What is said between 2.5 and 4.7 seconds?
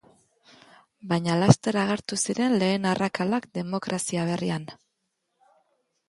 lehen arrakalak demokrazia berrian.